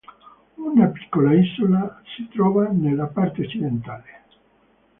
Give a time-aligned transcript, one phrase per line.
[0.57, 4.03] Una piccola isola si trova nella parte occidentale.